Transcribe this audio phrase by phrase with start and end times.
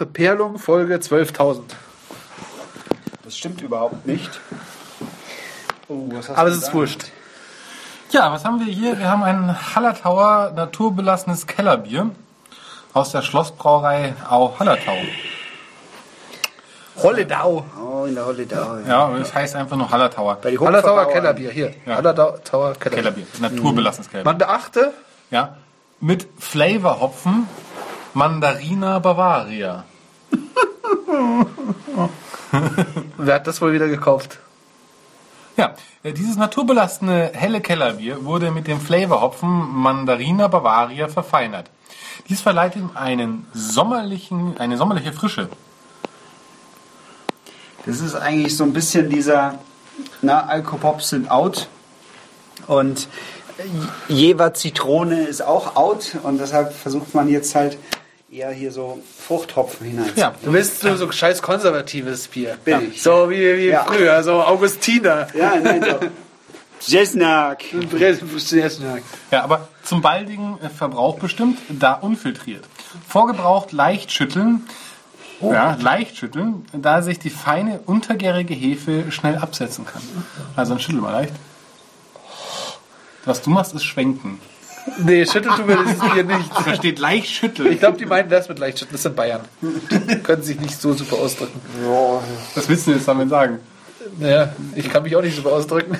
[0.00, 1.60] Verperlung, Folge 12.000.
[3.22, 4.40] Das stimmt überhaupt nicht.
[5.88, 7.04] Oh, was hast Aber du es ist wurscht.
[8.10, 8.98] Ja, was haben wir hier?
[8.98, 12.12] Wir haben ein Hallertauer naturbelassenes Kellerbier
[12.94, 14.96] aus der Schlossbrauerei Au Hallertau.
[16.96, 17.66] Holledau.
[17.78, 18.78] Oh, in der Holledau.
[18.78, 18.88] Ja.
[18.88, 20.36] Ja, aber das heißt einfach nur Hallertauer.
[20.36, 21.12] Bei die Hallertauer Hopferbauern.
[21.12, 21.74] Kellerbier, hier.
[21.84, 21.96] Ja.
[21.96, 22.88] Hallertauer Kellerbier.
[23.02, 24.32] Kellerbier, naturbelassenes Kellerbier.
[24.32, 24.94] Man beachte,
[25.30, 25.56] Ja,
[26.00, 27.46] mit Flavorhopfen
[28.14, 29.84] Mandarina Bavaria.
[33.16, 34.38] wer hat das wohl wieder gekauft?
[35.56, 41.70] Ja, äh, dieses naturbelassene helle Kellerbier wurde mit dem Flavorhopfen Mandarina Bavaria verfeinert.
[42.28, 45.48] Dies verleiht ihm einen sommerlichen, eine sommerliche Frische.
[47.86, 49.58] Das ist eigentlich so ein bisschen dieser,
[50.22, 51.68] na, Alkopops sind out
[52.66, 53.08] und
[54.08, 57.78] Jever Zitrone ist auch out und deshalb versucht man jetzt halt
[58.30, 60.10] eher hier so Fruchthopfen hinein.
[60.16, 62.56] Ja, Du willst so, so scheiß konservatives Bier.
[62.64, 63.02] Bin ich.
[63.02, 63.84] So wie, wie Ja.
[63.84, 65.26] früher, so Augustiner.
[65.34, 65.98] Ja, nein, so.
[66.86, 67.62] Jesnak.
[69.30, 72.64] Ja, aber zum baldigen äh, Verbrauch bestimmt, da unfiltriert.
[73.06, 74.66] Vorgebraucht leicht schütteln,
[75.40, 80.02] ja, leicht schütteln, da sich die feine untergärige Hefe schnell absetzen kann.
[80.56, 81.34] Also dann schüttel mal leicht.
[83.24, 84.40] Was du machst, ist schwenken.
[84.98, 86.50] Nee, schüttelt tun wir dieses Bier nicht.
[86.64, 87.72] Da steht leicht schütteln.
[87.72, 88.92] Ich glaube, die meinen das mit Leichtschütteln.
[88.94, 89.40] Das sind Bayern.
[90.22, 91.60] Können sich nicht so super ausdrücken.
[92.54, 93.58] Was willst du jetzt damit sagen?
[94.18, 95.96] Naja, ich kann mich auch nicht super ausdrücken.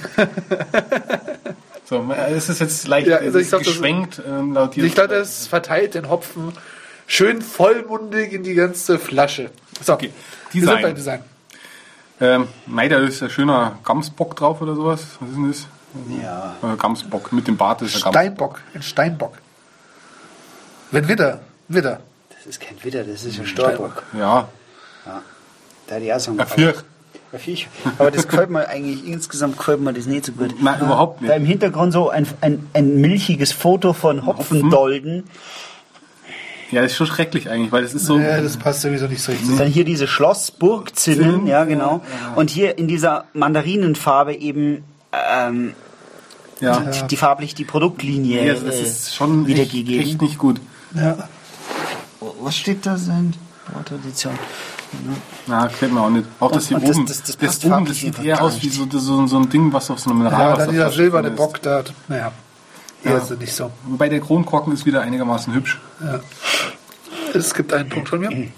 [1.84, 4.22] So, es ist jetzt leicht Ja, also glaub, das- geschwenkt.
[4.26, 6.52] ähm, laut Ich glaube, das verteilt den Hopfen
[7.06, 9.50] schön vollmundig in die ganze Flasche.
[9.82, 10.10] So, Okay,
[10.54, 10.94] Design.
[10.94, 11.20] Design.
[12.20, 15.00] Ähm, Mei, da ist ein schöner Gamsbock drauf oder sowas.
[15.20, 15.66] Was ist denn das?
[16.22, 16.56] Ja.
[16.62, 17.32] Äh, Gamsbock.
[17.32, 18.12] Mit dem Bart ist Gamsbock.
[18.12, 18.60] Steinbock.
[18.74, 19.38] Ein Steinbock.
[20.90, 21.40] Wenn Widder.
[21.68, 22.00] Widder.
[22.28, 24.02] Das ist kein Widder, das ist ein Storbock.
[24.16, 24.48] Ja,
[25.86, 26.40] Da hat die auch so ein.
[27.98, 30.60] Aber das gefällt mir eigentlich, insgesamt gefällt mir das nicht so gut.
[30.60, 31.30] Nein, überhaupt nicht.
[31.30, 35.24] Da im Hintergrund so ein, ein, ein milchiges Foto von Hopfendolden.
[36.70, 38.18] Ja, das ist schon schrecklich eigentlich, weil das ist so.
[38.18, 39.58] Ja, das passt sowieso nicht so richtig.
[39.58, 42.00] Dann hier diese Schlossburgzinnen, Zinnen, ja genau.
[42.36, 45.74] Und hier in dieser Mandarinenfarbe eben ähm,
[46.60, 50.00] Ja, die, die farblich die Produktlinie ja das äh, ist schon echt, wiedergegeben.
[50.06, 50.60] echt nicht gut.
[50.94, 51.28] Ja.
[52.40, 53.34] Was steht da sein?
[53.84, 54.36] Tradition.
[55.46, 56.26] Na, kennt man auch nicht.
[56.40, 57.06] Auch das hier und das- oben.
[57.06, 59.72] das- das das, passt oben, das sieht eher aus wie so, so, so ein Ding,
[59.72, 61.36] was auf so einem Ja, Mineralwasser dann dieser silberne ist.
[61.36, 61.84] Bock da.
[62.08, 62.32] Naja.
[63.04, 63.70] Eher ist nicht so.
[63.86, 65.80] Wobei der Kronkorken ist wieder einigermaßen hübsch.
[67.32, 68.48] Es gibt einen Punkt von mir.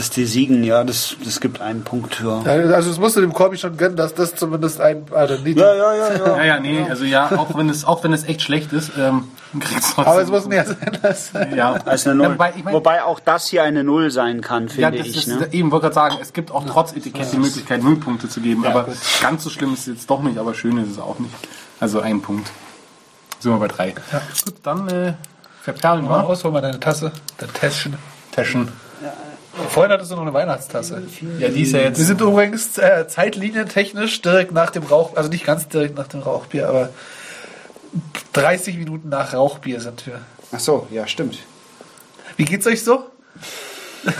[0.00, 2.22] Das die Siegen, ja, das, das gibt einen Punkt.
[2.24, 5.04] Ja, Ja, Also, es musst du dem Korbi schon gönnen, dass das zumindest ein.
[5.10, 5.92] Also nicht, ja, ja.
[5.94, 6.36] ja, ja.
[6.38, 9.24] Ja, ja, nee, also ja, auch wenn es, auch wenn es echt schlecht ist, ähm,
[9.60, 10.10] kriegt's trotzdem.
[10.10, 11.32] Aber es muss mehr sein als.
[11.54, 11.74] ja.
[11.84, 12.26] Also eine Null.
[12.28, 15.06] Ja, wobei, ich mein, Wobei auch das hier eine Null sein kann, ja, finde das
[15.08, 15.16] ich.
[15.18, 15.48] ist, Ne?
[15.52, 18.88] eben wollte gerade sagen, es gibt auch trotz Etikett die Möglichkeit, Nullpunkte zu geben, aber
[19.20, 21.34] ganz so schlimm ist es jetzt doch nicht, aber schön ist es auch nicht.
[21.78, 22.50] Also ein Punkt.
[23.40, 23.90] Sind wir bei drei.
[24.46, 25.12] Gut, dann äh,
[25.60, 26.26] verperlen Mal wir.
[26.30, 27.12] aus, hol mal deine Tasse.
[27.36, 27.98] Dein Täschchen.
[28.32, 28.72] Taschen.
[29.68, 31.02] Vorhin hattest du noch eine Weihnachtstasse.
[31.38, 31.98] Ja, die ist ja Wir jetzt.
[31.98, 36.68] sind übrigens äh, zeitlinientechnisch direkt nach dem Rauch, also nicht ganz direkt nach dem Rauchbier,
[36.68, 36.88] aber
[38.32, 40.20] 30 Minuten nach Rauchbier sind wir.
[40.52, 41.38] Ach so, ja, stimmt.
[42.36, 43.04] Wie geht's euch so?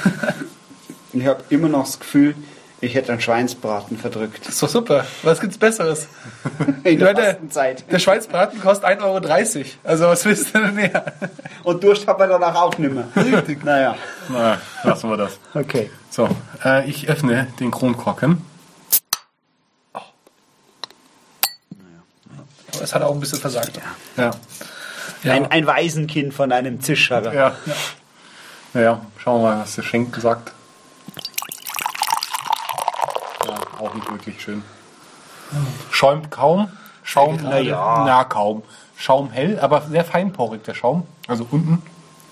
[1.12, 2.36] Ich habe immer noch das Gefühl,
[2.80, 4.48] ich hätte einen Schweinsbraten verdrückt.
[4.48, 5.04] Ist doch super.
[5.24, 6.06] Was gibt's Besseres?
[6.84, 7.84] In der Fastenzeit.
[7.90, 9.66] Der Schweinsbraten kostet 1,30 Euro.
[9.82, 11.04] Also was willst du denn mehr?
[11.64, 13.08] Und Durst hat man danach auch nicht mehr.
[13.16, 13.64] Richtig.
[13.64, 13.96] Naja,
[14.32, 15.38] Na, lassen wir das.
[15.54, 15.90] okay.
[16.10, 16.28] So,
[16.64, 18.44] äh, ich öffne den Kronkorken.
[22.78, 23.78] Das hat auch ein bisschen versagt.
[24.16, 24.30] Ja.
[25.22, 25.32] Ja.
[25.34, 27.34] Ein, ein Waisenkind von einem Zischhaber.
[27.34, 27.54] Ja.
[28.72, 30.52] Naja, schauen wir mal, was der Schenken sagt.
[33.46, 34.62] Ja, auch nicht wirklich schön.
[35.90, 36.70] Schäumt kaum.
[37.02, 38.04] Schaum, Na ja.
[38.06, 38.62] na kaum.
[38.96, 41.06] Schaum hell, aber sehr feinporig der Schaum.
[41.26, 41.82] Also unten.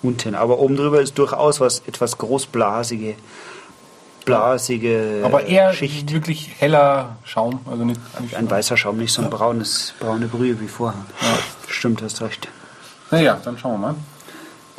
[0.03, 3.17] Unten, aber oben drüber ist durchaus was etwas großblasige,
[4.25, 6.13] blasige Aber eher Schicht.
[6.13, 7.61] wirklich heller Schaum.
[7.69, 11.01] Also nicht, nicht Ein weißer Schaum, nicht so ein braunes, braune Brühe wie vorher.
[11.69, 12.49] Stimmt, hast recht.
[13.11, 13.95] Naja, dann schauen wir mal.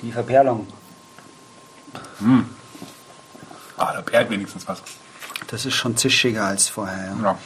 [0.02, 0.68] Die Verperlung.
[3.78, 4.82] Ah, da perlt wenigstens was.
[5.48, 7.14] Das ist schon zischiger als vorher.
[7.22, 7.38] Ja.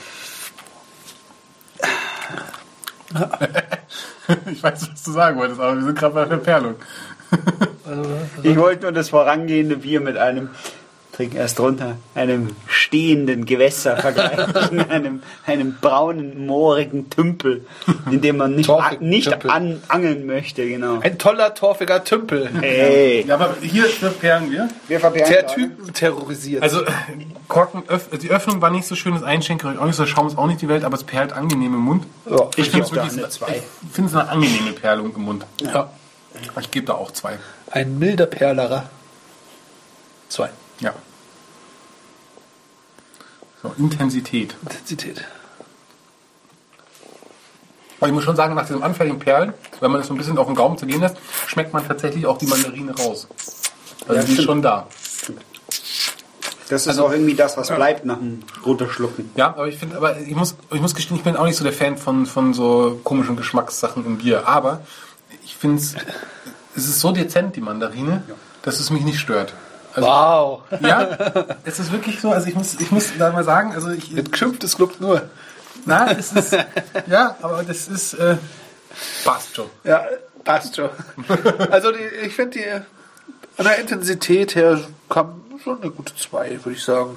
[3.12, 3.30] Ja.
[4.52, 6.76] ich weiß, was du sagen wolltest, aber wir sind gerade bei der Verperlung.
[8.44, 10.50] Ich wollte nur das vorangehende Bier mit einem
[11.12, 11.98] Trink erst runter.
[12.16, 17.66] Einem stehenden Gewässer vergleichen, einem, einem braunen, moorigen Tümpel,
[18.10, 19.52] in dem man nicht, Torfigen nicht Tümpel.
[19.52, 21.02] an, angeln möchte, genau.
[21.02, 22.50] Ein toller, torfiger Tümpel.
[22.62, 24.70] Ey, Ja, aber hier verperlen wir.
[24.88, 25.46] wir verperren Der.
[25.48, 26.64] Typen terrorisiert.
[26.64, 26.82] Also,
[27.48, 30.26] Korken, öff, die Öffnung war nicht so schön, das Einschenkerich auch nicht, so der Schaum
[30.26, 32.06] ist auch nicht die Welt, aber es perlt angenehm im Mund.
[32.28, 32.50] ja,
[33.52, 33.64] Ich.
[33.84, 35.46] Ich finde es eine angenehme Perlung im Mund.
[35.62, 35.92] ja.
[36.60, 37.40] Ich gebe da auch zwei.
[37.72, 38.90] Ein milder Perlerer.
[40.30, 40.50] Zwei.
[40.80, 40.94] Ja.
[43.62, 44.56] So, Intensität.
[44.64, 45.24] Intensität.
[48.00, 50.38] Aber ich muss schon sagen, nach diesem anfälligen Perlen, wenn man es so ein bisschen
[50.38, 51.16] auf den Gaumen zergehen lässt,
[51.48, 53.28] schmeckt man tatsächlich auch die Mandarine raus.
[54.08, 54.88] Also Ja, die ist schon da.
[56.70, 59.32] Das ist auch irgendwie das, was bleibt nach dem runterschlucken.
[59.36, 61.64] Ja, aber ich finde, aber ich muss, ich muss gestehen, ich bin auch nicht so
[61.64, 64.48] der Fan von, von so komischen Geschmackssachen im Bier.
[64.48, 64.82] Aber
[65.64, 65.96] finde es,
[66.76, 68.22] es ist so dezent, die Mandarine,
[68.64, 69.54] dass es mich nicht stört.
[69.96, 70.62] Also, Wow.
[70.82, 71.18] Ja,
[71.64, 74.32] es ist wirklich so, also ich muss, ich muss da mal sagen, also ich, Mit
[74.32, 75.22] geschimpft ist Club nur.
[75.86, 76.54] na, es ist,
[77.08, 78.36] ja, aber das ist, äh,
[79.24, 79.68] passt schon.
[79.86, 80.04] Ja,
[80.44, 80.90] passt schon.
[81.72, 82.66] Also die, ich finde die
[83.58, 87.16] an der Intensität her kam schon eine gute 2, würde ich sagen.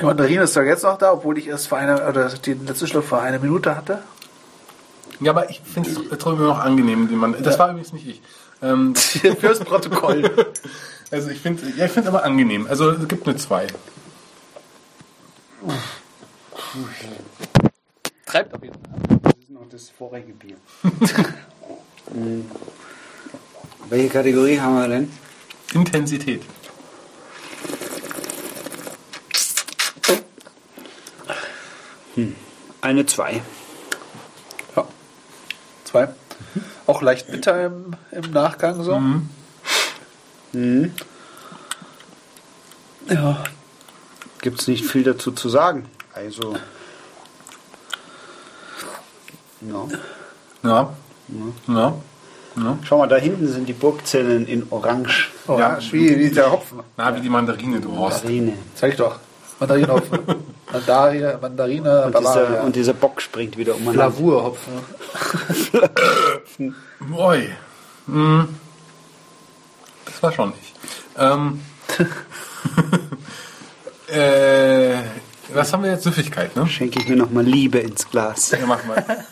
[0.00, 2.88] Die Mandarine ist doch jetzt noch da, obwohl ich erst vor einer, oder den letzten
[2.88, 4.02] Schluck vor einer Minute hatte.
[5.20, 8.22] Ja, aber ich finde es trotzdem noch angenehm, die man, das war übrigens nicht ich.
[8.62, 8.94] Ähm,
[9.40, 10.30] Fürs Protokoll.
[11.10, 12.66] also ich finde, ja, ich finde aber angenehm.
[12.68, 13.66] Also es gibt eine 2.
[18.26, 19.20] Treibt auf jeden Fall.
[19.22, 20.56] Das ist noch das vorige Bier.
[22.12, 22.44] Hm.
[23.88, 25.10] Welche Kategorie haben wir denn?
[25.72, 26.42] Intensität.
[32.84, 33.40] Eine 2.
[34.76, 34.86] Ja.
[35.84, 36.08] Zwei.
[36.86, 38.98] Auch leicht bitter im, im Nachgang so.
[40.52, 40.92] Mhm.
[43.08, 43.44] Ja.
[44.40, 45.88] Gibt es nicht viel dazu zu sagen.
[46.14, 46.56] Also.
[49.60, 49.88] Ja.
[50.62, 50.94] Ja.
[51.68, 51.94] Ja.
[52.56, 52.78] ja.
[52.82, 55.30] Schau mal, da hinten sind die Burgzellen in Orange.
[55.46, 56.80] Orange, wie, wie der Hopfen.
[56.96, 58.24] Na, wie die Mandarine du brauchst.
[58.24, 58.54] Marine.
[58.74, 59.18] Zeig ich doch.
[59.60, 60.18] Mandarinhopfen.
[60.72, 64.10] Mandarine, Mandarine, Und dieser, und dieser Bock springt wieder umeinander.
[64.12, 64.72] Flavurhopfen.
[66.58, 67.48] Oi.
[68.06, 68.48] Hm.
[70.04, 70.74] Das war schon ich.
[71.18, 71.60] Ähm.
[74.08, 74.98] äh,
[75.52, 76.04] was haben wir jetzt?
[76.04, 76.66] Süffigkeit, ne?
[76.66, 78.50] Schenke ich mir nochmal Liebe ins Glas.
[78.50, 79.24] Ja, mach mal.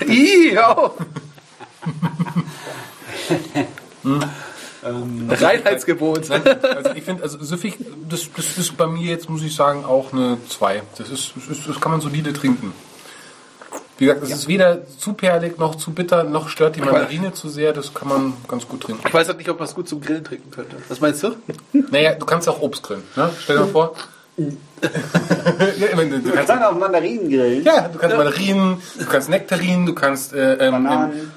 [0.06, 0.94] Ih, hör auf.
[4.82, 6.28] Reinheitsgebot.
[6.28, 7.76] Nein, also ich finde, also süffig,
[8.08, 10.82] das, das ist bei mir jetzt, muss ich sagen, auch eine 2.
[10.96, 12.72] Das, ist, das, ist, das kann man solide trinken.
[13.98, 17.48] Wie gesagt, es ist weder zu perlig noch zu bitter, noch stört die Mandarine zu
[17.48, 17.72] sehr.
[17.72, 19.02] Das kann man ganz gut trinken.
[19.06, 20.76] Ich weiß halt nicht, ob man es gut zum Grillen trinken könnte.
[20.88, 21.34] Was meinst du?
[21.90, 23.02] Naja, du kannst auch Obst grillen.
[23.16, 23.30] Ne?
[23.38, 23.94] Stell dir mal vor.
[24.36, 27.64] ja, du kannst, kann auch Mandarinen grillen.
[27.64, 31.32] ja, du kannst Mandarinen, du kannst Nektarinen, du kannst äh, ähm, Bananen.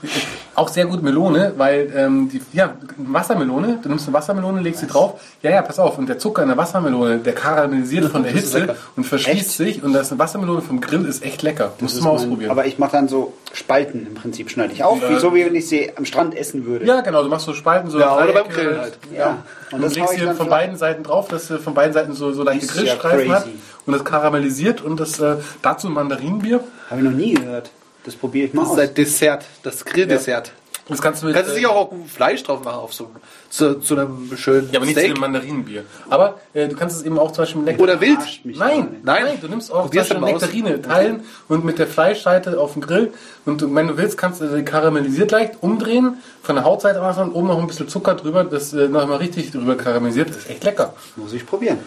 [0.55, 4.87] Auch sehr gut Melone, weil ähm, die ja Wassermelone, du nimmst eine Wassermelone, legst sie
[4.87, 8.33] drauf, ja ja, pass auf, und der Zucker in der Wassermelone, der karamellisiert von der
[8.33, 9.51] Das Hitze und verschließt Echt?
[9.51, 11.73] sich und das ist eine Wassermelone vom Grill ist echt lecker.
[11.79, 12.51] Musst du Das mal ausprobieren.
[12.51, 15.09] Aber ich mache dann so Spalten im Prinzip, schneide ich auf, Ja.
[15.09, 16.85] wie, so wie wenn ich sie am Strand essen würde.
[16.85, 18.97] ja, genau, du machst so Spalten, so Ja, oder beim Grillen halt.
[19.15, 19.37] Ja.
[19.71, 21.93] Und, Und du das hau legst dann von beiden Seiten drauf, dass äh, von beiden
[21.93, 23.47] Seiten so, so leichte Das ist ja Grillstreifen hat
[23.85, 26.59] und das karamellisiert und das äh, dazu ein Mandarinenbier.
[26.89, 27.69] Habe ich noch nie gehört.
[28.05, 28.87] Das probiere ich mal Das ist aus.
[28.87, 30.51] ein Dessert, das Grilldessert.
[30.87, 33.11] Das kannst du mit, Kannst du äh, sicher auch Fleisch drauf machen auf so
[33.51, 35.13] zu, zu einem schönen Ja, aber nicht zu Steak.
[35.13, 35.83] dem Mandarinenbier.
[36.09, 38.17] Aber äh, du kannst es eben auch zum Beispiel mit Nektar- Oder wild.
[38.43, 38.55] Nein,
[39.03, 39.23] nein.
[39.25, 39.37] Nein.
[39.39, 40.41] du nimmst auch zum Beispiel doch mal aus.
[40.41, 43.13] Nektarine teilen und mit der Fleischseite auf den Grill
[43.45, 47.19] und du, wenn du willst, kannst du die karamellisiert leicht umdrehen, von der Hautseite aus
[47.19, 50.29] und oben noch ein bisschen Zucker drüber, das äh, noch mal richtig drüber karamellisiert.
[50.29, 50.95] Das ist echt lecker.
[51.17, 51.77] Muss ich probieren.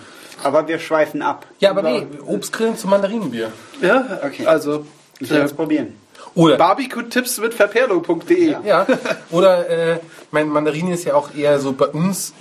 [0.45, 1.45] Aber wir schweifen ab.
[1.59, 3.51] Ja, aber nee, Obstgrillen zum Mandarinenbier.
[3.81, 4.47] Ja, Okay.
[4.47, 4.87] Also
[5.23, 5.97] Ich werde es probieren.
[6.35, 8.57] Oder Barbecue-Tipps mit verperlung.de.
[8.65, 8.87] ja,
[9.31, 9.99] oder äh,
[10.31, 12.33] mein Mandarine ist ja auch eher so bei uns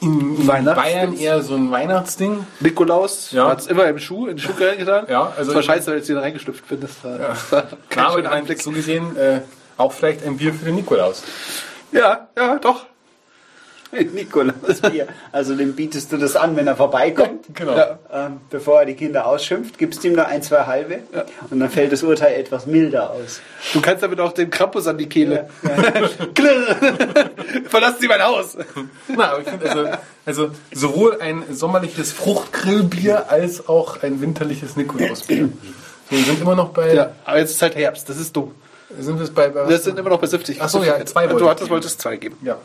[0.00, 2.46] in Bayern eher so ein Weihnachtsding.
[2.60, 3.48] Nikolaus Ja.
[3.48, 5.06] hat es immer im Schuh, in den Schuh getan.
[5.08, 6.96] Ja, also das war scheiße, wenn du da reingeschlüpft findest.
[7.02, 8.60] Kein Klar, Anblick.
[8.60, 9.40] so gesehen äh,
[9.76, 11.22] auch vielleicht ein Bier für den Nikolaus.
[11.92, 12.86] Ja, ja, doch.
[14.14, 15.06] Nikolaus Bier.
[15.32, 17.46] Also dem bietest du das an, wenn er vorbeikommt.
[17.54, 17.76] Genau.
[17.76, 17.98] Ja.
[18.12, 21.00] Ähm, bevor er die Kinder ausschimpft, gibst ihm noch ein, zwei halbe.
[21.50, 23.40] Und dann fällt das Urteil etwas milder aus.
[23.72, 25.48] Du kannst damit auch den Krampus an die Kehle.
[25.62, 26.08] Ja, ja.
[26.34, 26.76] Klirr.
[27.68, 28.56] Verlassen Sie mein Haus.
[29.08, 29.88] Na, aber ich finde also,
[30.26, 35.48] also sowohl ein sommerliches Fruchtgrillbier als auch ein winterliches Nikolausbier.
[36.10, 36.92] So, wir sind immer noch bei.
[36.92, 38.54] Ja, aber jetzt ist halt Herbst, das ist dumm.
[38.98, 40.60] Sind wir bei, bei Wir sind immer noch bei 70.
[40.60, 41.70] Ach so, ja, zwei wollte Du hattest, geben.
[41.70, 42.36] wolltest zwei geben.
[42.42, 42.58] Ja.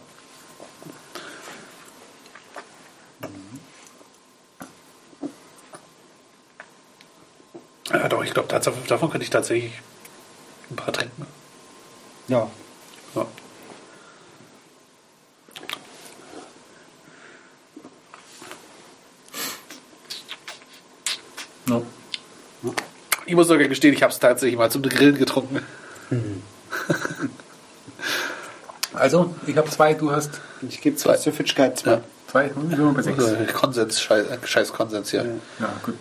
[7.92, 9.74] Ja, doch, ich glaube, davon könnte ich tatsächlich
[10.70, 11.26] ein paar trinken.
[12.28, 12.50] Ja.
[13.16, 13.26] Ja.
[21.66, 21.86] No.
[23.26, 25.64] Ich muss sogar gestehen, ich habe es tatsächlich mal zum Grillen getrunken.
[28.94, 31.92] Also, ich habe zwei, du hast Ich gebe zwei Süffigkeit zwei.
[31.92, 32.04] Ja.
[32.32, 33.20] Zwei, hm, sind wir bei sechs.
[33.24, 35.26] Also, Konsens, scheiß, scheiß Konsens hier.
[35.60, 35.96] Ja, gut.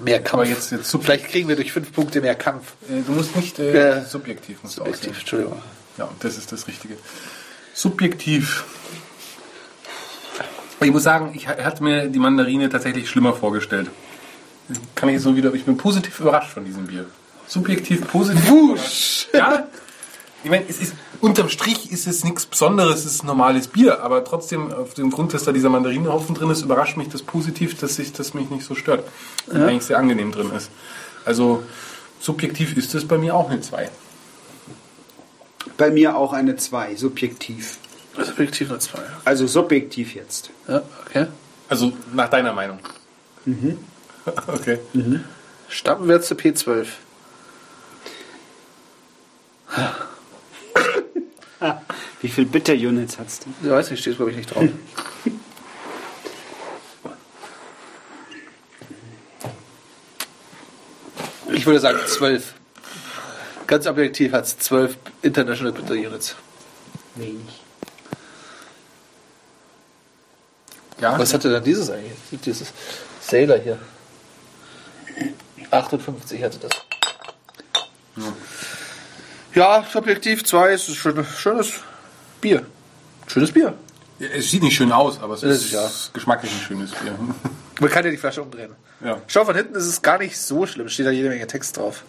[0.00, 0.34] Mehr Kampf.
[0.34, 2.72] Aber jetzt, jetzt Vielleicht kriegen wir durch fünf Punkte mehr Kampf.
[2.88, 5.20] äh, du musst nicht äh, subjektiv, musst du Subjektiv, aussehen.
[5.20, 5.62] Entschuldigung.
[5.98, 6.94] Ja, das ist das Richtige.
[7.74, 8.64] Subjektiv.
[10.82, 13.88] Ich muss sagen, ich ha- hatte mir die Mandarine tatsächlich schlimmer vorgestellt.
[14.94, 17.06] Kann ich so wieder, ich bin positiv überrascht von diesem Bier.
[17.46, 18.48] Subjektiv positiv.
[18.50, 19.28] Wusch!
[19.32, 19.68] Ja?
[20.46, 24.22] Ich meine, es ist, unterm Strich ist es nichts Besonderes, es ist normales Bier, aber
[24.22, 27.96] trotzdem, auf dem Grund, dass da dieser Mandarinehopfen drin ist, überrascht mich das positiv, dass
[27.96, 29.02] sich das mich nicht so stört.
[29.48, 30.70] Und eigentlich sehr angenehm drin ist.
[31.24, 31.64] Also,
[32.20, 33.90] subjektiv ist es bei mir auch eine 2.
[35.76, 37.78] Bei mir auch eine zwei, subjektiv.
[38.16, 39.02] Subjektiv nur zwei.
[39.24, 40.50] Also subjektiv jetzt.
[40.68, 41.26] Ja, okay.
[41.68, 42.78] Also nach deiner Meinung.
[44.48, 44.78] Okay.
[45.68, 46.86] Stammwürze P12.
[52.22, 53.50] Wie viel Bitter-Units hast du?
[53.62, 54.64] Ich weiß nicht, steht glaube ich nicht drauf.
[61.52, 62.54] Ich würde sagen 12.
[63.66, 66.36] Ganz objektiv hat es 12 International Bitter Units.
[67.16, 67.62] Wenig.
[71.00, 72.40] Ja, Was hatte denn dieses eigentlich?
[72.44, 72.72] Dieses
[73.20, 73.78] Sailor hier.
[75.70, 76.70] 58 hatte das.
[79.54, 81.72] Ja, subjektiv 2 ist ein schönes, schönes
[82.46, 82.64] Bier.
[83.26, 83.74] Schönes Bier.
[84.20, 85.90] es sieht nicht schön aus, aber es Das ist, ist ja.
[86.12, 87.12] geschmacklich ein schönes Bier.
[87.80, 88.70] Man kann ja die Flasche umdrehen.
[89.04, 89.18] Ja.
[89.26, 90.88] Schau, von hinten ist es gar nicht so schlimm.
[90.88, 92.04] Steht da jede Menge Text drauf.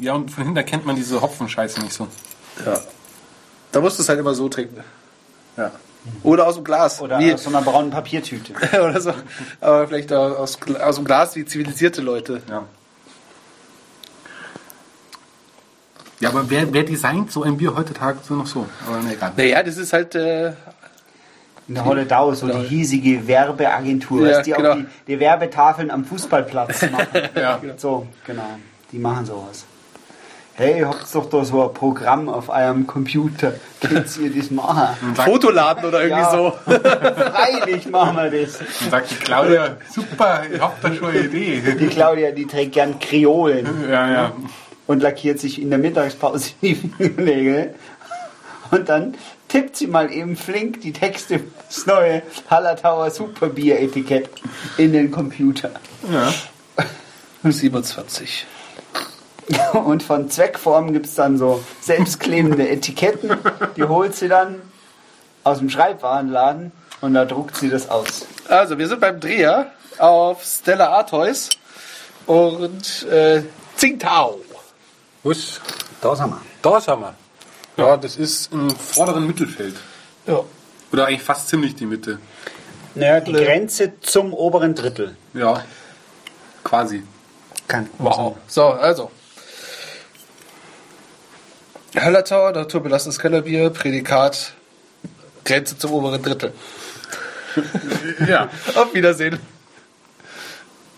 [0.00, 2.06] ja, und von hinten erkennt man diese Hopfenscheiße nicht so.
[2.64, 2.80] Ja.
[3.72, 4.82] Da musst du es halt immer so trinken.
[5.56, 5.72] Ja.
[6.22, 7.00] Oder aus dem Glas.
[7.02, 8.54] Oder wie, aus so einer braunen Papiertüte.
[8.72, 9.12] oder so.
[9.60, 12.40] Aber vielleicht aus, aus dem Glas wie zivilisierte Leute.
[12.48, 12.64] Ja.
[16.20, 18.66] Ja, aber wer, wer designt so ein Bier heutzutage so noch so?
[18.86, 19.32] Aber nee, egal.
[19.36, 20.14] Naja, das ist halt.
[20.14, 20.52] Äh,
[21.68, 24.70] In der Holledau, so die hiesige Werbeagentur, Ja, die genau.
[24.70, 27.06] auch die, die Werbetafeln am Fußballplatz machen.
[27.36, 27.60] Ja.
[27.76, 28.42] So, genau.
[28.90, 29.64] Die machen sowas.
[30.54, 33.52] Hey, habt doch da so ein Programm auf eurem Computer.
[33.80, 34.88] Könnt ihr das machen?
[35.14, 36.30] Fotoladen oder irgendwie Ja.
[36.32, 36.52] so.
[36.66, 38.56] Freilich machen wir das.
[38.60, 41.62] und sagt die Claudia, super, ich hab da schon eine Idee.
[41.78, 44.32] Die Claudia, die trägt gern Kreolen Ja, ja.
[44.88, 47.74] Und lackiert sich in der Mittagspause die Fingernägel.
[48.72, 49.14] Und dann
[49.46, 54.28] tippt sie mal eben flink die Texte das neue Hallertauer Superbier-Etikett
[54.76, 55.70] in den Computer.
[56.12, 56.32] ja.
[57.44, 58.46] 27.
[59.72, 63.36] Und von Zweckform gibt es dann so selbstklebende Etiketten.
[63.76, 64.60] Die holt sie dann
[65.44, 68.26] aus dem Schreibwarenladen und da druckt sie das aus.
[68.48, 71.50] Also, wir sind beim Dreher auf Stella Artois
[72.26, 73.42] und äh,
[73.76, 74.40] Tsingtao.
[75.22, 75.60] Was?
[76.00, 76.40] Da sind wir.
[76.62, 77.14] Da haben wir.
[77.76, 79.74] Ja, das ist im vorderen Mittelfeld.
[80.26, 80.42] Ja.
[80.92, 82.18] Oder eigentlich fast ziemlich die Mitte.
[82.94, 85.16] Naja, die Grenze zum oberen Drittel.
[85.34, 85.62] Ja.
[86.64, 87.02] Quasi.
[87.66, 87.88] Kann.
[87.98, 88.36] Wow.
[88.46, 89.10] So, also.
[91.94, 94.52] Hallertauer, naturbelassenes Kellerbier, Prädikat,
[95.44, 96.52] Grenze zum oberen Drittel.
[98.26, 98.48] Ja.
[98.74, 99.38] Auf Wiedersehen.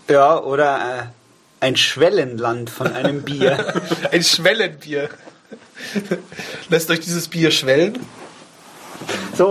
[0.07, 1.20] Ja, oder äh,
[1.61, 3.81] ein Schwellenland von einem Bier.
[4.11, 5.09] Ein Schwellenbier.
[6.69, 7.99] Lässt euch dieses Bier schwellen?
[9.37, 9.49] so